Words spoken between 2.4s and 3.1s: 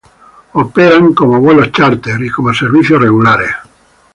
servicios